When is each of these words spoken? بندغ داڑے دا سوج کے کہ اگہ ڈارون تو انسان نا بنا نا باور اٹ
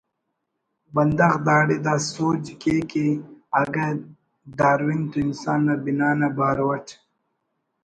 بندغ 0.95 1.33
داڑے 1.47 1.77
دا 1.85 1.95
سوج 2.11 2.41
کے 2.61 2.75
کہ 2.89 3.05
اگہ 3.61 3.87
ڈارون 4.57 4.99
تو 5.11 5.17
انسان 5.25 5.59
نا 5.65 5.75
بنا 5.83 6.09
نا 6.19 6.27
باور 6.37 6.59
اٹ 6.69 6.85